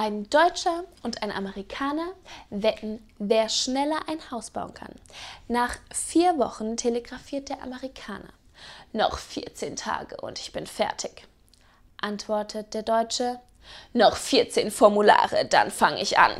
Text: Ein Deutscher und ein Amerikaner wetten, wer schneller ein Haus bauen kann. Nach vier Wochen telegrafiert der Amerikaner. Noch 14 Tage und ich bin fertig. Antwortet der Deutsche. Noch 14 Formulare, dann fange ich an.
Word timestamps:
Ein 0.00 0.30
Deutscher 0.30 0.84
und 1.02 1.24
ein 1.24 1.32
Amerikaner 1.32 2.12
wetten, 2.50 3.04
wer 3.18 3.48
schneller 3.48 3.98
ein 4.06 4.20
Haus 4.30 4.50
bauen 4.52 4.72
kann. 4.72 4.94
Nach 5.48 5.74
vier 5.92 6.38
Wochen 6.38 6.76
telegrafiert 6.76 7.48
der 7.48 7.64
Amerikaner. 7.64 8.28
Noch 8.92 9.18
14 9.18 9.74
Tage 9.74 10.16
und 10.18 10.38
ich 10.38 10.52
bin 10.52 10.68
fertig. 10.68 11.26
Antwortet 12.00 12.74
der 12.74 12.84
Deutsche. 12.84 13.40
Noch 13.92 14.16
14 14.16 14.70
Formulare, 14.70 15.46
dann 15.46 15.72
fange 15.72 16.00
ich 16.00 16.16
an. 16.16 16.30